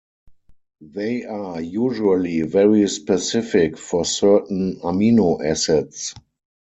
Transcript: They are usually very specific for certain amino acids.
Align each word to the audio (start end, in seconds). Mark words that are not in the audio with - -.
They 0.81 1.25
are 1.25 1.61
usually 1.61 2.41
very 2.41 2.87
specific 2.87 3.77
for 3.77 4.03
certain 4.03 4.79
amino 4.81 5.45
acids. 5.45 6.15